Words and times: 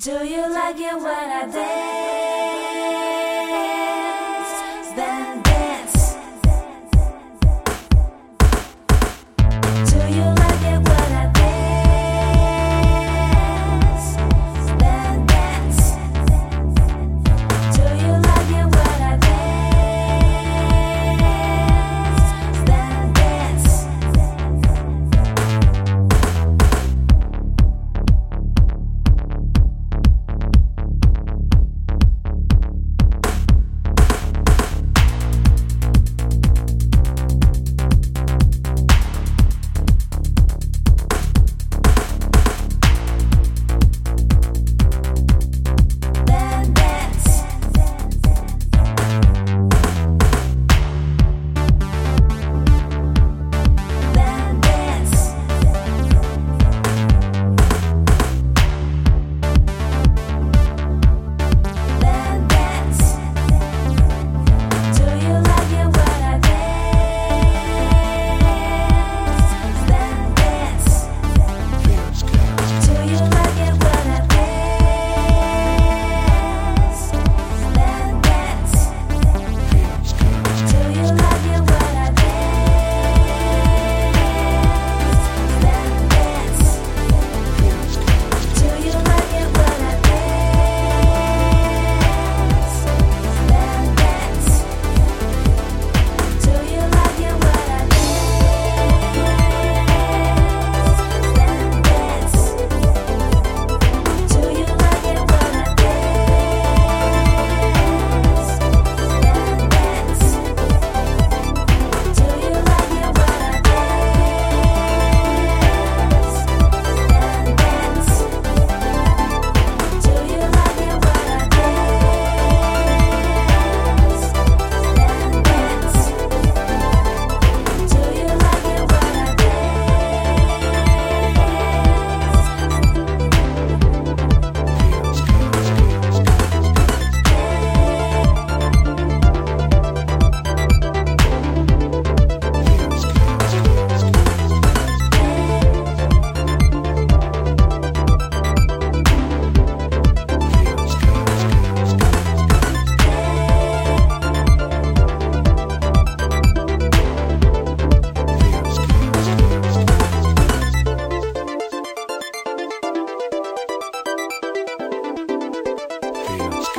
Do 0.00 0.24
you 0.24 0.50
like 0.50 0.80
it 0.80 0.94
when 0.94 1.04
I 1.04 1.46
dance? 1.52 2.49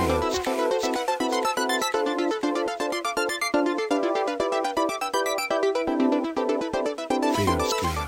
Fear, 0.01 0.31
fear, 7.35 8.00